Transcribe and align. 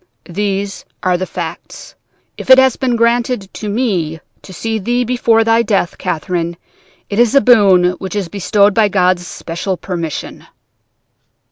These 0.29 0.83
are 1.03 1.15
the 1.15 1.27
facts. 1.27 1.93
If 2.35 2.49
it 2.49 2.57
has 2.57 2.75
been 2.75 2.95
granted 2.95 3.53
to 3.53 3.69
me 3.69 4.19
to 4.41 4.51
see 4.51 4.79
thee 4.79 5.03
before 5.03 5.43
thy 5.43 5.61
death, 5.61 5.99
Catherine, 5.99 6.57
it 7.07 7.19
is 7.19 7.35
a 7.35 7.39
boon 7.39 7.91
which 7.99 8.15
is 8.15 8.27
bestowed 8.27 8.73
by 8.73 8.87
God's 8.87 9.27
special 9.27 9.77
permission.' 9.77 10.47